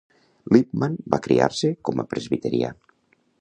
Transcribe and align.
Lippman 0.55 0.95
va 1.15 1.19
criar-se 1.27 1.71
com 1.91 2.01
a 2.01 2.07
presbiterià. 2.15 2.73